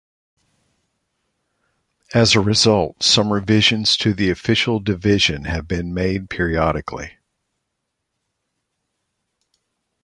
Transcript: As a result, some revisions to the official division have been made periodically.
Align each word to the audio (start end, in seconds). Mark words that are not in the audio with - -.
As 2.15 2.33
a 2.33 2.39
result, 2.39 3.03
some 3.03 3.31
revisions 3.31 3.95
to 3.97 4.15
the 4.15 4.31
official 4.31 4.79
division 4.79 5.43
have 5.43 5.67
been 5.67 5.93
made 5.93 6.27
periodically. 6.27 7.11